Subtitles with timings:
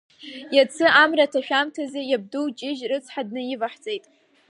[0.55, 4.05] Иацы амра аҭашәамҭазы иабду Ҷыжә рыцҳа днаиваҳҵеит!